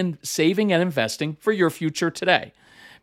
[0.00, 2.52] in saving and investing for your future today.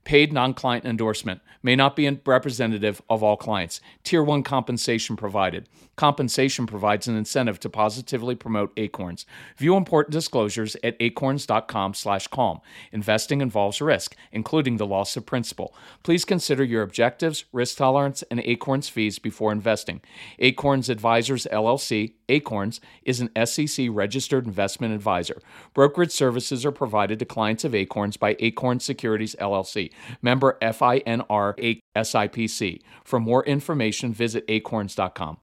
[0.07, 3.81] Paid non client endorsement may not be representative of all clients.
[4.05, 5.67] Tier 1 compensation provided.
[5.97, 9.25] Compensation provides an incentive to positively promote Acorns.
[9.57, 12.61] View important disclosures at acorns.com/calm.
[12.93, 15.75] Investing involves risk, including the loss of principal.
[16.03, 19.99] Please consider your objectives, risk tolerance, and Acorns fees before investing.
[20.39, 25.41] Acorns Advisors LLC, Acorns is an SEC registered investment advisor.
[25.73, 29.91] Brokerage services are provided to clients of Acorns by Acorn Securities LLC,
[30.21, 32.81] member FINRA SIPC.
[33.03, 35.37] For more information, visit acorns.com.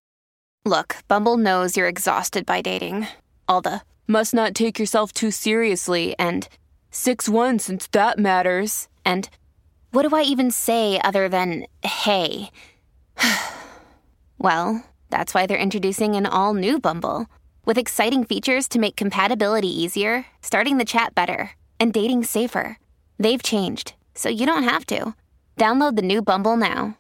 [0.65, 3.07] Look, Bumble knows you're exhausted by dating.
[3.47, 6.48] All the must not take yourself too seriously and
[6.91, 8.89] 6 1 since that matters.
[9.05, 9.29] And
[9.91, 12.51] what do I even say other than hey?
[14.39, 17.27] well, that's why they're introducing an all new Bumble
[17.65, 22.79] with exciting features to make compatibility easier, starting the chat better, and dating safer.
[23.17, 25.15] They've changed, so you don't have to.
[25.57, 26.98] Download the new Bumble now.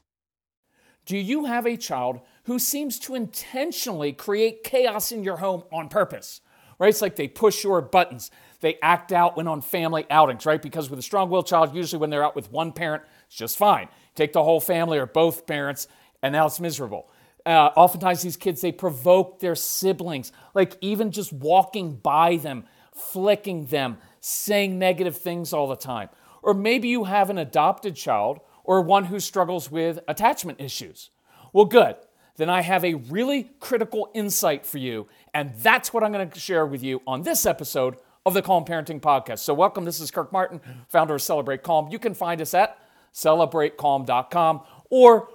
[1.06, 5.88] Do you have a child who seems to intentionally create chaos in your home on
[5.88, 6.40] purpose?
[6.78, 6.90] Right?
[6.90, 8.30] It's like they push your buttons.
[8.60, 10.62] They act out when on family outings, right?
[10.62, 13.58] Because with a strong willed child, usually when they're out with one parent, it's just
[13.58, 13.88] fine.
[14.14, 15.88] Take the whole family or both parents,
[16.22, 17.10] and now it's miserable.
[17.46, 22.64] Uh, oftentimes, these kids, they provoke their siblings, like even just walking by them,
[22.94, 26.08] flicking them, saying negative things all the time.
[26.42, 31.10] Or maybe you have an adopted child or one who struggles with attachment issues.
[31.52, 31.96] Well, good.
[32.36, 36.40] Then I have a really critical insight for you, and that's what I'm going to
[36.40, 37.96] share with you on this episode
[38.26, 39.40] of the Calm Parenting Podcast.
[39.40, 39.84] So, welcome.
[39.84, 41.88] This is Kirk Martin, founder of Celebrate Calm.
[41.90, 42.76] You can find us at
[43.12, 45.28] celebratecalm.com or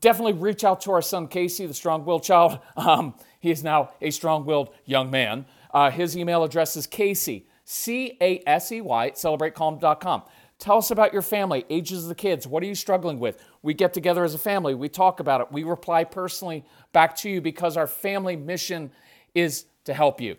[0.00, 2.58] definitely reach out to our son Casey, the strong willed child.
[2.76, 5.46] Um, he is now a strong willed young man.
[5.72, 10.22] Uh, his email address is Casey, C A S E Y, celebratecalm.com.
[10.58, 12.46] Tell us about your family, ages of the kids.
[12.46, 13.42] What are you struggling with?
[13.62, 17.30] We get together as a family, we talk about it, we reply personally back to
[17.30, 18.90] you because our family mission
[19.34, 20.36] is to help you.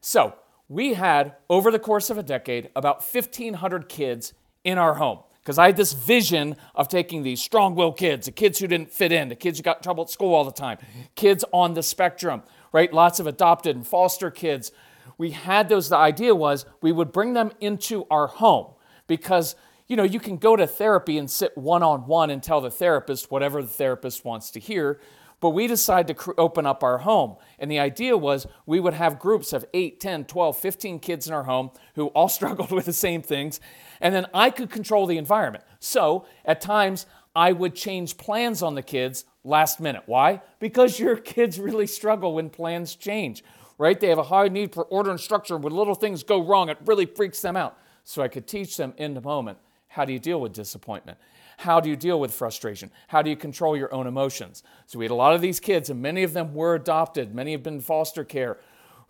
[0.00, 0.34] So,
[0.68, 4.34] we had, over the course of a decade, about 1,500 kids
[4.64, 5.20] in our home.
[5.48, 8.92] Because I had this vision of taking these strong willed kids, the kids who didn't
[8.92, 10.76] fit in, the kids who got in trouble at school all the time,
[11.14, 12.92] kids on the spectrum, right?
[12.92, 14.72] Lots of adopted and foster kids.
[15.16, 18.74] We had those, the idea was we would bring them into our home
[19.06, 22.60] because you know you can go to therapy and sit one on one and tell
[22.60, 25.00] the therapist whatever the therapist wants to hear
[25.40, 27.36] but we decided to open up our home.
[27.58, 31.32] And the idea was we would have groups of 8 10 12 15 kids in
[31.32, 33.60] our home who all struggled with the same things.
[34.00, 35.64] And then i could control the environment.
[35.80, 37.06] So at times
[37.36, 40.02] i would change plans on the kids last minute.
[40.06, 40.42] Why?
[40.58, 43.42] Because your kids really struggle when plans change
[43.80, 44.00] right?
[44.00, 45.56] They have a high need for order and structure.
[45.56, 47.78] When little things go wrong it really freaks them out.
[48.02, 51.18] So I could teach them in the moment how do you deal with disappointment?
[51.58, 52.92] How do you deal with frustration?
[53.08, 54.62] How do you control your own emotions?
[54.86, 57.50] So we had a lot of these kids, and many of them were adopted, many
[57.50, 58.58] have been foster care,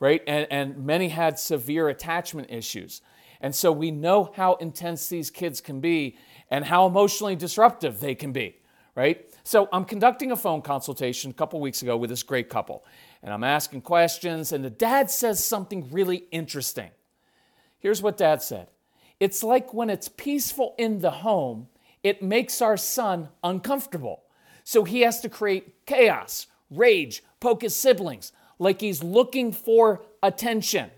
[0.00, 0.22] right?
[0.26, 3.02] And, and many had severe attachment issues.
[3.42, 6.16] And so we know how intense these kids can be
[6.50, 8.56] and how emotionally disruptive they can be,
[8.94, 9.26] right?
[9.44, 12.82] So I'm conducting a phone consultation a couple weeks ago with this great couple,
[13.22, 16.88] and I'm asking questions, and the dad says something really interesting.
[17.78, 18.68] Here's what dad said
[19.20, 21.68] it's like when it's peaceful in the home,
[22.02, 24.22] it makes our son uncomfortable.
[24.64, 30.90] So he has to create chaos, rage, poke his siblings, like he's looking for attention.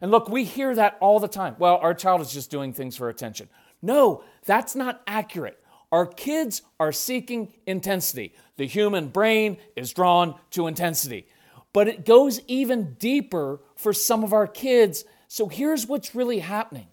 [0.00, 1.56] And look, we hear that all the time.
[1.58, 3.48] Well, our child is just doing things for attention.
[3.82, 5.60] No, that's not accurate.
[5.92, 8.34] Our kids are seeking intensity.
[8.56, 11.28] The human brain is drawn to intensity.
[11.72, 15.04] But it goes even deeper for some of our kids.
[15.28, 16.86] So here's what's really happening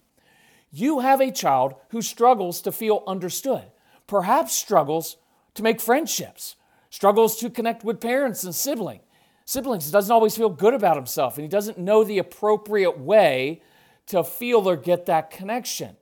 [0.72, 3.70] you have a child who struggles to feel understood,
[4.06, 5.16] perhaps struggles
[5.54, 6.56] to make friendships,
[6.90, 9.00] struggles to connect with parents and sibling.
[9.44, 13.62] siblings, doesn't always feel good about himself, and he doesn't know the appropriate way
[14.06, 15.96] to feel or get that connection.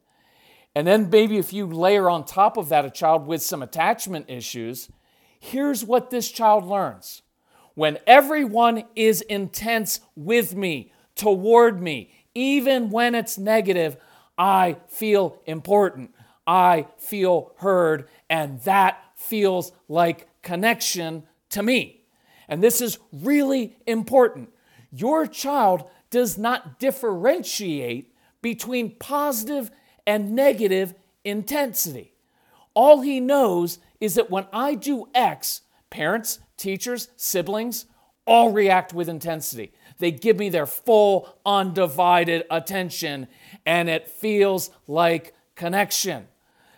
[0.75, 4.27] And then maybe if you layer on top of that a child with some attachment
[4.29, 4.89] issues,
[5.41, 7.23] here's what this child learns.
[7.75, 13.97] When everyone is intense with me, toward me, Even when it's negative,
[14.41, 16.15] I feel important.
[16.47, 22.05] I feel heard, and that feels like connection to me.
[22.49, 24.49] And this is really important.
[24.91, 29.71] Your child does not differentiate between positive
[30.07, 32.15] and negative intensity.
[32.73, 35.61] All he knows is that when I do X,
[35.91, 37.85] parents, teachers, siblings
[38.27, 39.73] all react with intensity.
[39.99, 43.27] They give me their full, undivided attention,
[43.71, 46.27] and it feels like connection.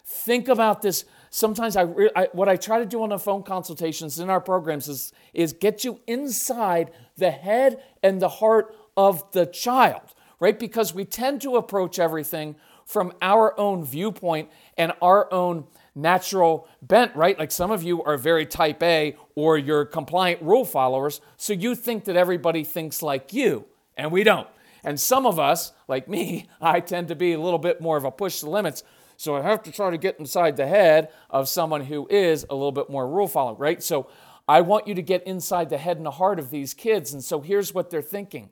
[0.04, 1.06] Think about this.
[1.30, 4.88] Sometimes I, I, what I try to do on the phone consultations in our programs
[4.88, 10.02] is, is get you inside the head and the heart of the child,
[10.38, 10.58] right?
[10.58, 17.16] Because we tend to approach everything from our own viewpoint and our own natural bent,
[17.16, 17.38] right?
[17.38, 21.74] Like some of you are very type A or you're compliant rule followers, so you
[21.74, 23.64] think that everybody thinks like you,
[23.96, 24.46] and we don't.
[24.84, 28.04] And some of us, like me, I tend to be a little bit more of
[28.04, 28.82] a push the limits.
[29.16, 32.54] So I have to try to get inside the head of someone who is a
[32.54, 33.82] little bit more rule following, right?
[33.82, 34.08] So
[34.48, 37.12] I want you to get inside the head and the heart of these kids.
[37.12, 38.50] And so here's what they're thinking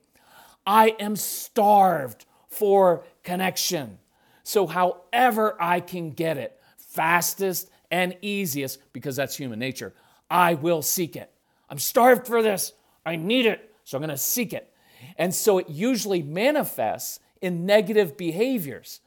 [0.66, 3.98] I am starved for connection.
[4.42, 9.94] So, however I can get it, fastest and easiest, because that's human nature,
[10.30, 11.30] I will seek it.
[11.68, 12.72] I'm starved for this.
[13.06, 13.72] I need it.
[13.84, 14.69] So, I'm going to seek it.
[15.16, 19.00] And so, it usually manifests in negative behaviors.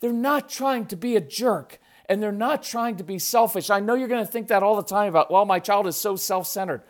[0.00, 3.68] They're not trying to be a jerk and they're not trying to be selfish.
[3.70, 5.96] I know you're going to think that all the time about, well, my child is
[5.96, 6.82] so self centered.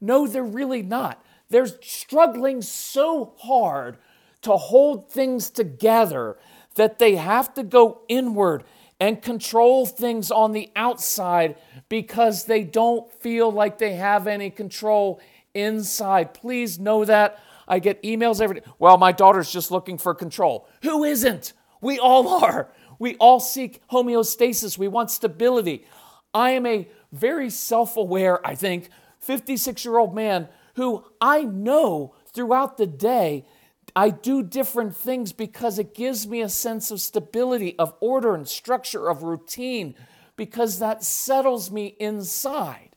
[0.00, 1.24] No, they're really not.
[1.48, 3.96] They're struggling so hard
[4.42, 6.36] to hold things together
[6.74, 8.64] that they have to go inward
[9.00, 11.56] and control things on the outside
[11.88, 15.20] because they don't feel like they have any control
[15.54, 16.34] inside.
[16.34, 17.38] Please know that.
[17.68, 18.66] I get emails every day.
[18.78, 20.68] Well, my daughter's just looking for control.
[20.82, 21.52] Who isn't?
[21.80, 22.70] We all are.
[22.98, 24.78] We all seek homeostasis.
[24.78, 25.86] We want stability.
[26.32, 28.90] I am a very self aware, I think,
[29.20, 33.46] 56 year old man who I know throughout the day
[33.94, 38.46] I do different things because it gives me a sense of stability, of order and
[38.46, 39.94] structure, of routine,
[40.36, 42.95] because that settles me inside.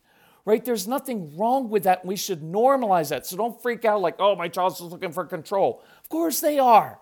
[0.49, 0.65] Right?
[0.65, 2.03] There's nothing wrong with that.
[2.03, 3.27] We should normalize that.
[3.27, 5.83] So don't freak out like, oh, my child's looking for control.
[6.01, 6.99] Of course they are.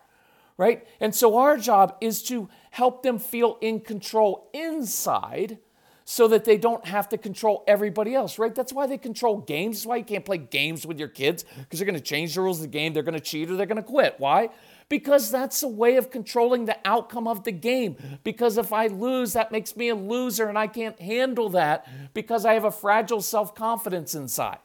[0.57, 0.85] Right?
[0.99, 5.59] And so our job is to help them feel in control inside
[6.09, 8.55] so that they don't have to control everybody else, right?
[8.55, 9.79] That's why they control games.
[9.79, 12.39] That's why you can't play games with your kids because they're going to change the
[12.39, 12.93] rules of the game.
[12.93, 14.15] They're going to cheat or they're going to quit.
[14.17, 14.47] Why?
[14.87, 17.97] Because that's a way of controlling the outcome of the game.
[18.23, 22.45] Because if I lose, that makes me a loser and I can't handle that because
[22.45, 24.59] I have a fragile self confidence inside,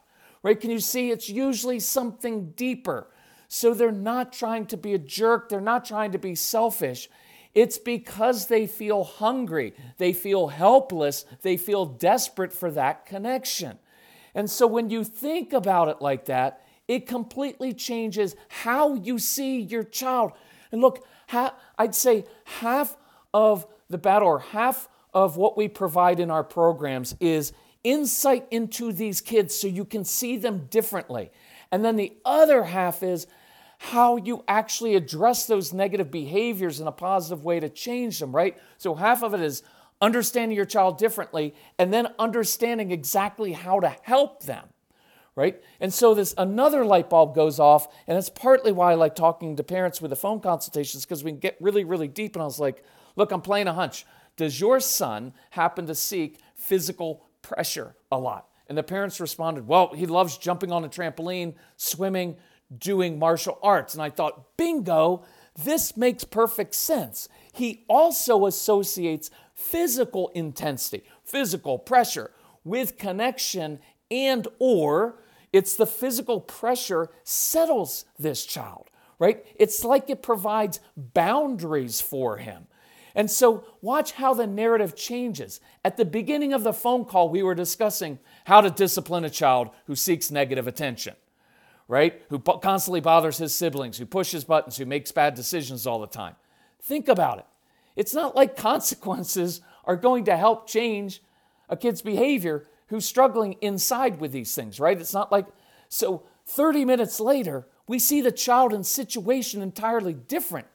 [0.45, 0.61] right?
[0.61, 1.11] Can you see?
[1.11, 3.09] It's usually something deeper.
[3.49, 7.11] So they're not trying to be a jerk, they're not trying to be selfish.
[7.55, 13.79] It's because they feel hungry, they feel helpless, they feel desperate for that connection.
[14.35, 19.61] And so when you think about it like that, it completely changes how you see
[19.61, 20.33] your child.
[20.71, 21.07] And look,
[21.79, 22.97] I'd say half
[23.35, 27.53] of the battle or half of what we provide in our programs is
[27.85, 31.31] insight into these kids so you can see them differently.
[31.71, 33.27] And then the other half is
[33.83, 38.57] how you actually address those negative behaviors in a positive way to change them, right?
[38.79, 39.65] So half of it is
[40.01, 44.67] understanding your child differently and then understanding exactly how to help them
[45.35, 45.63] right?
[45.81, 49.57] And so this another light bulb goes off and that's partly why i like talking
[49.57, 52.45] to parents with the phone consultations because we can get really really deep and i
[52.45, 52.85] was like
[53.17, 54.05] look i'm playing a hunch.
[54.37, 58.49] Does your son happen to seek physical pressure a lot?
[58.69, 62.37] And the parents responded well he loves jumping on a trampoline swimming
[62.79, 63.95] doing martial arts.
[63.95, 65.25] And I thought, bingo,
[65.57, 67.29] this makes perfect sense.
[67.53, 72.31] He also associates physical intensity, physical pressure
[72.65, 75.19] with connection and or
[75.53, 78.89] it's the physical pressure settles this child,
[79.19, 79.45] right?
[79.57, 82.67] It's like it provides boundaries for him.
[83.15, 85.61] And so, watch how the narrative changes.
[85.85, 89.69] At the beginning of the phone call, we were discussing how to discipline a child
[89.87, 91.15] who seeks negative attention
[91.93, 92.23] right?
[92.31, 96.37] Who constantly bothers his siblings, who pushes buttons, who makes bad decisions all the time.
[96.81, 97.45] Think about it.
[97.97, 101.23] It's not like consequences are going to help change
[101.69, 104.99] a kid's behavior who's struggling inside with these things, right?
[104.99, 105.47] It's not like,
[105.91, 110.69] so 30 minutes later, we see the child in situation entirely different.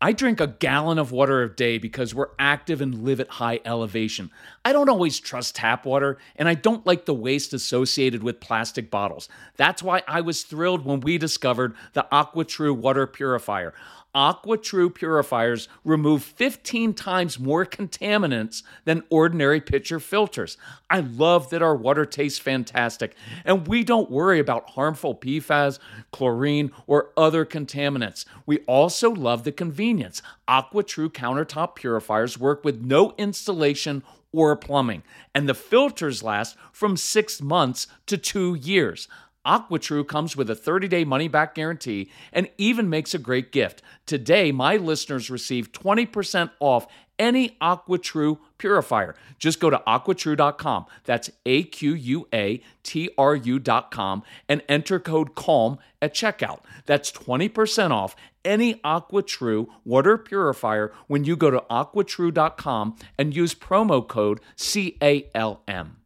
[0.00, 3.58] I drink a gallon of water a day because we're active and live at high
[3.64, 4.30] elevation.
[4.64, 8.92] I don't always trust tap water, and I don't like the waste associated with plastic
[8.92, 9.28] bottles.
[9.56, 13.74] That's why I was thrilled when we discovered the AquaTru water purifier.
[14.14, 20.56] AquaTru purifiers remove 15 times more contaminants than ordinary pitcher filters.
[20.88, 25.78] I love that our water tastes fantastic and we don't worry about harmful PFAS,
[26.10, 28.24] chlorine, or other contaminants.
[28.46, 30.22] We also love the convenience.
[30.48, 35.02] AquaTru countertop purifiers work with no installation or plumbing,
[35.34, 39.08] and the filters last from six months to two years.
[39.48, 43.82] AquaTru comes with a 30-day money-back guarantee and even makes a great gift.
[44.04, 46.86] Today, my listeners receive 20% off
[47.18, 49.14] any AquaTru purifier.
[49.38, 50.86] Just go to aquatru.com.
[51.04, 56.60] That's A Q U A T R U.com and enter code CALM at checkout.
[56.86, 58.14] That's 20% off
[58.44, 65.97] any AquaTru water purifier when you go to aquatru.com and use promo code CALM.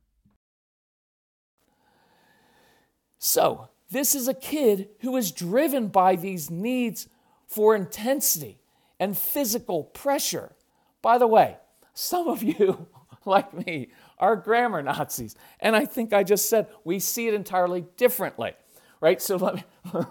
[3.25, 7.09] So, this is a kid who is driven by these needs
[7.47, 8.59] for intensity
[8.99, 10.57] and physical pressure.
[11.03, 11.59] By the way,
[11.95, 12.89] some of you,
[13.25, 15.37] like me, are grammar Nazis.
[15.61, 18.55] And I think I just said we see it entirely differently,
[19.01, 19.23] right?
[19.23, 19.65] So let me.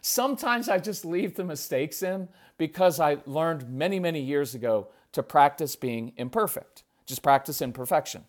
[0.00, 2.28] Sometimes I just leave the mistakes in
[2.58, 6.84] because I learned many, many years ago to practice being imperfect.
[7.06, 8.22] Just practice imperfection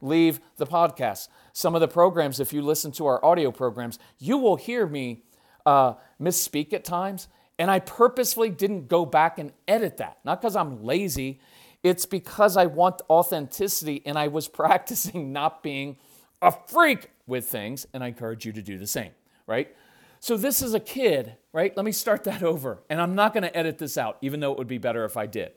[0.00, 1.28] leave the podcast.
[1.52, 5.22] Some of the programs, if you listen to our audio programs, you will hear me
[5.66, 7.28] uh, misspeak at times.
[7.58, 10.18] And I purposefully didn't go back and edit that.
[10.24, 11.40] Not because I'm lazy,
[11.82, 15.96] it's because I want authenticity and I was practicing not being
[16.42, 17.86] a freak with things.
[17.92, 19.12] And I encourage you to do the same,
[19.46, 19.74] right?
[20.20, 21.74] So this is a kid, right?
[21.76, 22.82] Let me start that over.
[22.88, 25.16] And I'm not going to edit this out, even though it would be better if
[25.16, 25.52] I did,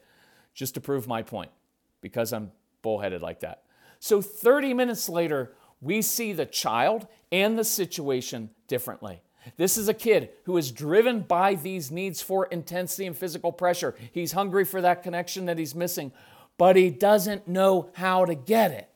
[0.54, 1.52] just to prove my point,
[2.02, 2.52] because I'm
[2.82, 3.64] bullheaded like that.
[4.04, 9.22] So 30 minutes later, we see the child and the situation differently.
[9.56, 13.96] This is a kid who is driven by these needs for intensity and physical pressure.
[14.12, 16.12] He's hungry for that connection that he's missing,
[16.58, 18.90] but he doesn't know how to get it.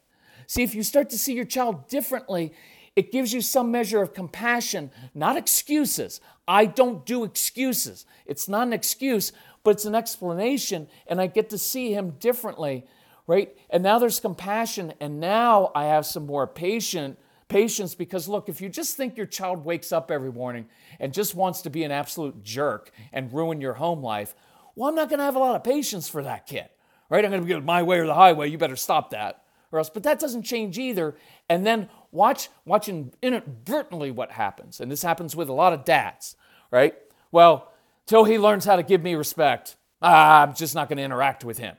[0.45, 2.51] See, if you start to see your child differently,
[2.97, 6.19] it gives you some measure of compassion, not excuses.
[6.49, 8.05] I don't do excuses.
[8.25, 9.31] It's not an excuse,
[9.63, 12.85] but it's an explanation, and I get to see him differently
[13.27, 13.55] right?
[13.69, 17.19] And now there's compassion, and now I have some more patient
[17.49, 20.67] patience because look, if you just think your child wakes up every morning
[20.99, 24.35] and just wants to be an absolute jerk and ruin your home life,
[24.75, 26.67] well, I'm not going to have a lot of patience for that kid,
[27.09, 27.23] right?
[27.23, 28.49] I'm going to be my way or the highway.
[28.49, 29.89] You better stop that, or else.
[29.89, 31.15] But that doesn't change either.
[31.49, 36.35] And then watch, watching inadvertently what happens, and this happens with a lot of dads,
[36.71, 36.95] right?
[37.31, 37.71] Well,
[38.05, 41.43] till he learns how to give me respect, ah, I'm just not going to interact
[41.43, 41.75] with him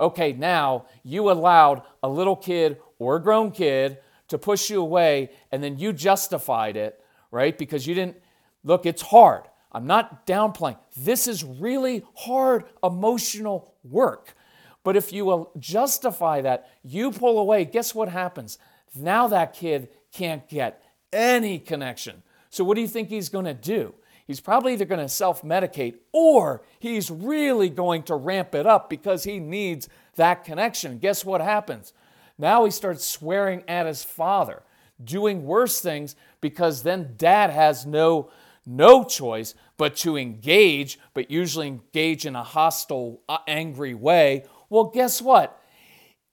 [0.00, 5.30] okay, now you allowed a little kid or a grown kid to push you away
[5.52, 7.56] and then you justified it, right?
[7.56, 8.16] Because you didn't,
[8.64, 9.42] look, it's hard.
[9.72, 10.78] I'm not downplaying.
[10.96, 14.34] This is really hard emotional work.
[14.82, 18.58] But if you will justify that, you pull away, guess what happens?
[18.94, 22.22] Now that kid can't get any connection.
[22.48, 23.94] So, what do you think he's going to do?
[24.30, 28.88] He's probably either going to self medicate or he's really going to ramp it up
[28.88, 30.98] because he needs that connection.
[30.98, 31.92] Guess what happens?
[32.38, 34.62] Now he starts swearing at his father,
[35.02, 38.30] doing worse things because then dad has no
[38.64, 44.44] no choice but to engage, but usually engage in a hostile, uh, angry way.
[44.68, 45.60] Well, guess what?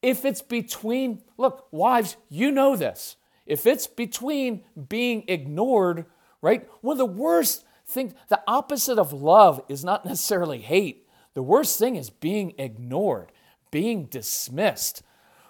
[0.04, 3.16] If it's between, look, wives, you know this.
[3.48, 6.06] If it's between being ignored,
[6.44, 6.70] right?
[6.82, 11.08] One of the worst think the opposite of love is not necessarily hate.
[11.34, 13.32] The worst thing is being ignored,
[13.72, 15.04] being dismissed,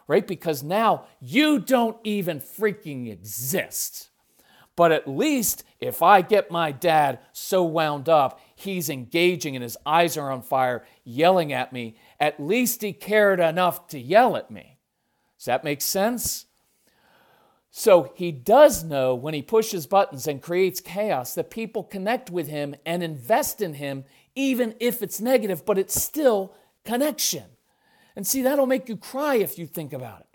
[0.07, 0.25] right?
[0.25, 4.09] Because now you don't even freaking exist.
[4.75, 9.77] But at least if I get my dad so wound up, he's engaging and his
[9.85, 14.51] eyes are on fire, yelling at me, at least he cared enough to yell at
[14.51, 14.77] me.
[15.37, 16.46] Does that make sense?
[17.79, 22.47] So he does know when he pushes buttons and creates chaos that people connect with
[22.47, 24.03] him and invest in him,
[24.33, 27.43] even if it's negative, but it's still connection.
[28.15, 30.25] And see, that'll make you cry if you think about it.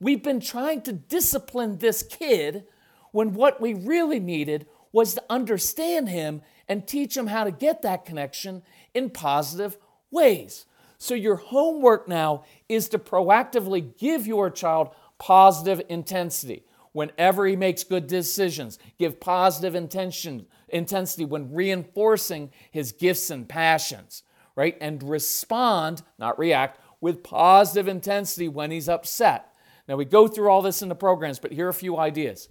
[0.00, 2.64] We've been trying to discipline this kid
[3.12, 7.82] when what we really needed was to understand him and teach him how to get
[7.82, 8.62] that connection
[8.92, 9.78] in positive
[10.10, 10.66] ways.
[10.98, 17.84] So, your homework now is to proactively give your child positive intensity whenever he makes
[17.84, 18.78] good decisions.
[18.98, 24.22] Give positive intention, intensity when reinforcing his gifts and passions,
[24.56, 24.76] right?
[24.80, 29.54] And respond, not react, with positive intensity when he's upset.
[29.86, 32.48] Now, we go through all this in the programs, but here are a few ideas.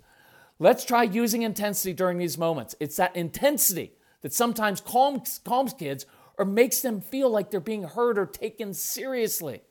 [0.59, 2.75] Let's try using intensity during these moments.
[2.79, 6.05] It's that intensity that sometimes calms, calms kids
[6.37, 9.61] or makes them feel like they're being heard or taken seriously.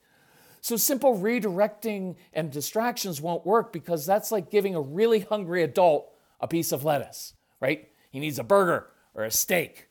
[0.67, 6.11] So, simple redirecting and distractions won't work because that's like giving a really hungry adult
[6.41, 7.87] a piece of lettuce, right?
[8.11, 9.87] He needs a burger or a steak.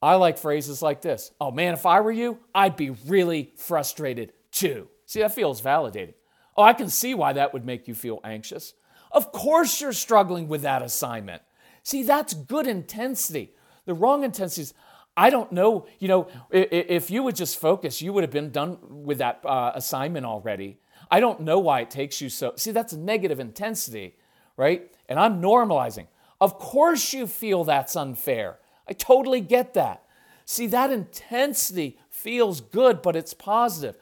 [0.00, 4.32] I like phrases like this Oh man, if I were you, I'd be really frustrated
[4.50, 4.88] too.
[5.04, 6.14] See, that feels validating.
[6.56, 8.72] Oh, I can see why that would make you feel anxious.
[9.12, 11.42] Of course, you're struggling with that assignment.
[11.82, 13.52] See, that's good intensity.
[13.84, 14.74] The wrong intensity is,
[15.16, 18.78] I don't know, you know, if you would just focus, you would have been done
[19.04, 20.78] with that uh, assignment already.
[21.10, 22.54] I don't know why it takes you so.
[22.56, 24.16] See, that's negative intensity,
[24.56, 24.90] right?
[25.08, 26.08] And I'm normalizing.
[26.40, 28.58] Of course, you feel that's unfair.
[28.88, 30.02] I totally get that.
[30.46, 33.96] See, that intensity feels good, but it's positive.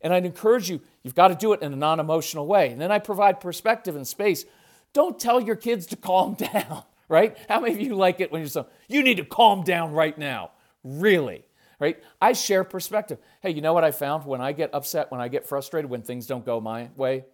[0.00, 2.70] And I'd encourage you, you've got to do it in a non emotional way.
[2.70, 4.44] And then I provide perspective and space.
[4.92, 7.36] Don't tell your kids to calm down, right?
[7.48, 10.16] How many of you like it when you're so, you need to calm down right
[10.16, 10.50] now?
[10.88, 11.44] Really?
[11.78, 12.02] Right?
[12.20, 13.18] I share perspective.
[13.40, 16.02] Hey, you know what I found when I get upset, when I get frustrated, when
[16.02, 17.24] things don't go my way?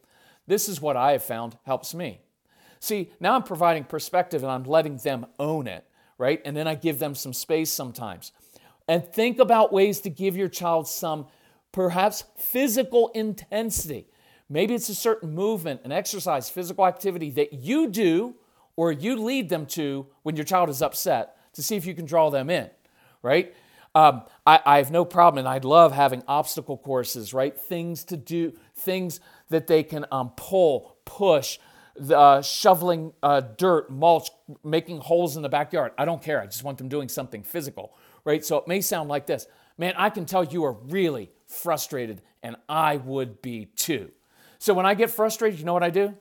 [0.47, 2.21] This is what I have found helps me.
[2.81, 5.87] See, now I'm providing perspective and I'm letting them own it,
[6.19, 6.43] right?
[6.45, 8.33] And then I give them some space sometimes.
[8.87, 11.27] And think about ways to give your child some
[11.73, 14.09] perhaps physical intensity.
[14.51, 18.35] Maybe it's a certain movement, an exercise, physical activity that you do
[18.77, 22.05] or you lead them to when your child is upset to see if you can
[22.05, 22.69] draw them in,
[23.25, 23.55] right?
[23.97, 27.57] Um, I, I, have no problem, and I'd love having obstacle courses, right?
[27.57, 31.59] Things to do, things that they can um, pull, push,
[31.97, 34.31] the, uh, shoveling uh, dirt, mulch,
[34.65, 35.93] making holes in the backyard.
[35.97, 36.41] I don't care.
[36.41, 38.45] I just want them doing something physical, right?
[38.45, 42.57] So it may sound like this Man, I can tell you are really frustrated, and
[42.69, 44.11] I would be too.
[44.59, 46.15] So when I get frustrated, you know what I do?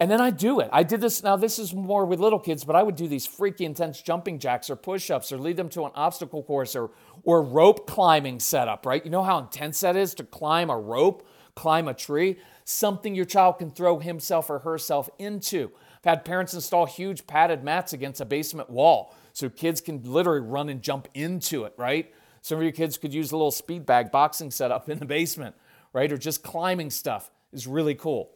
[0.00, 0.70] And then I do it.
[0.72, 3.26] I did this, now this is more with little kids, but I would do these
[3.26, 6.90] freaky intense jumping jacks or push ups or lead them to an obstacle course or,
[7.22, 9.04] or rope climbing setup, right?
[9.04, 12.38] You know how intense that is to climb a rope, climb a tree?
[12.64, 15.70] Something your child can throw himself or herself into.
[15.98, 20.40] I've had parents install huge padded mats against a basement wall so kids can literally
[20.40, 22.10] run and jump into it, right?
[22.40, 25.56] Some of your kids could use a little speed bag boxing setup in the basement,
[25.92, 26.10] right?
[26.10, 28.30] Or just climbing stuff is really cool.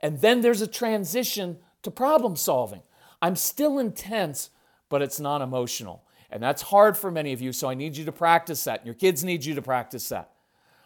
[0.00, 2.82] And then there's a transition to problem solving.
[3.20, 4.50] I'm still intense,
[4.88, 6.04] but it's non emotional.
[6.30, 8.84] And that's hard for many of you, so I need you to practice that.
[8.84, 10.30] Your kids need you to practice that.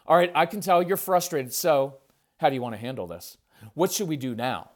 [0.07, 1.97] All right, I can tell you're frustrated, so
[2.37, 3.37] how do you want to handle this?
[3.73, 4.71] What should we do now?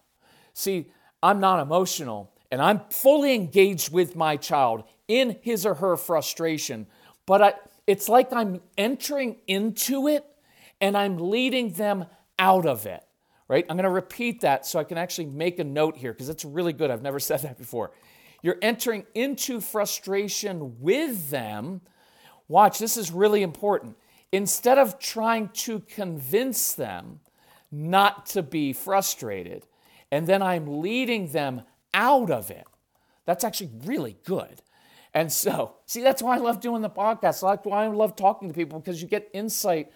[0.54, 5.97] See, I'm non emotional and I'm fully engaged with my child in his or her
[5.97, 6.88] frustration,
[7.26, 7.54] but I,
[7.86, 10.26] it's like I'm entering into it
[10.80, 12.06] and I'm leading them
[12.39, 13.04] out of it,
[13.47, 13.65] right?
[13.69, 16.45] I'm going to repeat that so I can actually make a note here because it's
[16.45, 16.91] really good.
[16.91, 17.91] I've never said that before.
[18.41, 21.81] You're entering into frustration with them.
[22.47, 23.97] Watch, this is really important.
[24.31, 27.19] Instead of trying to convince them
[27.71, 29.65] not to be frustrated,
[30.12, 32.65] and then I'm leading them out of it,
[33.25, 34.62] that's actually really good.
[35.13, 37.41] And so, see, that's why I love doing the podcast.
[37.41, 39.91] That's why I love talking to people because you get insight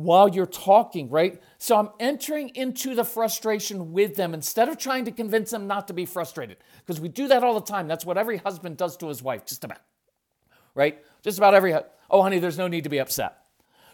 [0.00, 1.42] while you're talking, right?
[1.58, 5.88] So I'm entering into the frustration with them instead of trying to convince them not
[5.88, 6.56] to be frustrated.
[6.78, 7.86] Because we do that all the time.
[7.86, 9.80] That's what every husband does to his wife, just about.
[10.74, 11.04] Right?
[11.20, 11.74] Just about every,
[12.10, 13.40] oh, honey, there's no need to be upset.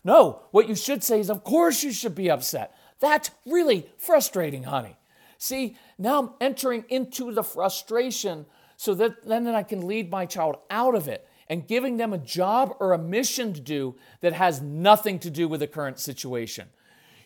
[0.05, 2.73] No, what you should say is, of course you should be upset.
[3.01, 4.97] That's really frustrating, honey.
[5.39, 10.59] See, now I'm entering into the frustration so that then I can lead my child
[10.71, 14.61] out of it and giving them a job or a mission to do that has
[14.61, 16.69] nothing to do with the current situation.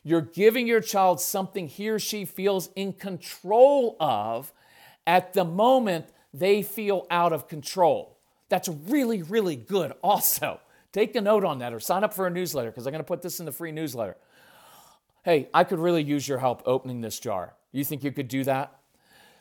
[0.03, 4.53] You're giving your child something he or she feels in control of
[5.07, 8.17] at the moment they feel out of control.
[8.49, 10.61] That's really, really good, also.
[10.93, 13.07] Take a note on that or sign up for a newsletter because I'm going to
[13.07, 14.17] put this in the free newsletter.
[15.23, 17.55] Hey, I could really use your help opening this jar.
[17.73, 18.80] You think you could do that?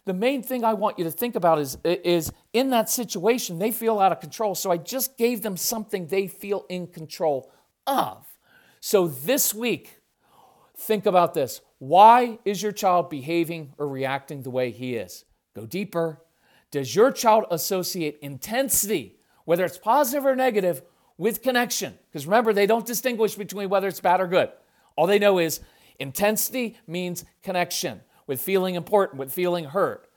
[0.05, 3.71] The main thing I want you to think about is, is in that situation, they
[3.71, 4.55] feel out of control.
[4.55, 7.51] So I just gave them something they feel in control
[7.85, 8.25] of.
[8.79, 10.01] So this week,
[10.75, 11.61] think about this.
[11.79, 15.25] Why is your child behaving or reacting the way he is?
[15.55, 16.21] Go deeper.
[16.71, 20.81] Does your child associate intensity, whether it's positive or negative,
[21.17, 21.97] with connection?
[22.09, 24.49] Because remember, they don't distinguish between whether it's bad or good.
[24.95, 25.61] All they know is
[25.99, 30.07] intensity means connection with feeling important, with feeling hurt.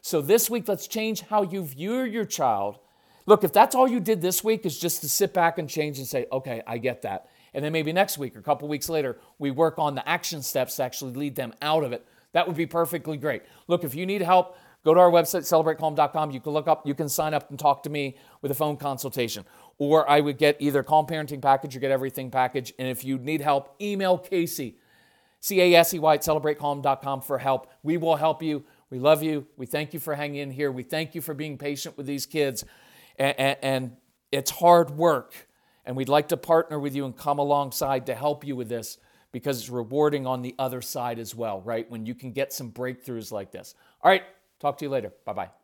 [0.00, 2.78] So this week, let's change how you view your child.
[3.26, 5.98] Look, if that's all you did this week is just to sit back and change
[5.98, 7.28] and say, okay, I get that.
[7.52, 10.40] And then maybe next week or a couple weeks later, we work on the action
[10.40, 12.06] steps to actually lead them out of it.
[12.32, 13.42] That would be perfectly great.
[13.66, 16.30] Look, if you need help, go to our website, celebratecalm.com.
[16.30, 18.78] You can look up, you can sign up and talk to me with a phone
[18.78, 19.44] consultation.
[19.76, 22.72] Or I would get either Calm Parenting Package or Get Everything Package.
[22.78, 24.78] And if you need help, email Casey,
[25.40, 27.70] C A S E Y at celebratecalm.com for help.
[27.82, 28.64] We will help you.
[28.90, 29.46] We love you.
[29.56, 30.72] We thank you for hanging in here.
[30.72, 32.64] We thank you for being patient with these kids
[33.18, 33.96] and, and
[34.32, 35.48] it's hard work.
[35.84, 38.98] And we'd like to partner with you and come alongside to help you with this
[39.32, 41.90] because it's rewarding on the other side as well, right?
[41.90, 43.74] When you can get some breakthroughs like this.
[44.02, 44.22] All right,
[44.60, 45.12] talk to you later.
[45.24, 45.57] Bye bye.